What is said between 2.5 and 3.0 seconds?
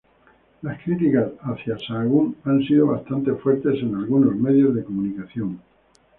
sido